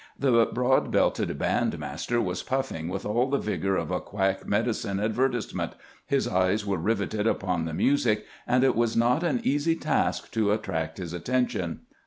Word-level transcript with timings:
The 0.17 0.47
broad 0.47 0.89
belted 0.89 1.37
band 1.37 1.77
master 1.77 2.19
was 2.19 2.41
puffing 2.41 2.87
with 2.89 3.05
all 3.05 3.29
the 3.29 3.37
vigor 3.37 3.75
of 3.75 3.91
a 3.91 3.99
quack 4.01 4.47
medicine 4.47 4.99
advertisement, 4.99 5.73
his 6.07 6.27
eyes 6.27 6.65
were 6.65 6.77
riveted 6.79 7.27
upon 7.27 7.65
the 7.65 7.73
music, 7.75 8.25
and 8.47 8.63
it 8.63 8.75
was 8.75 8.97
not 8.97 9.21
an 9.23 9.41
easy 9.43 9.75
task 9.75 10.31
to*attract 10.31 10.97
his 10.97 11.13
attention. 11.13 11.81